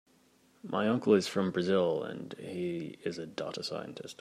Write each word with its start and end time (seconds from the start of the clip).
My 0.63 0.89
uncle 0.89 1.13
is 1.13 1.27
from 1.27 1.51
Brazil 1.51 2.01
and 2.01 2.33
he 2.39 2.97
is 3.03 3.19
a 3.19 3.27
data 3.27 3.61
scientist. 3.63 4.19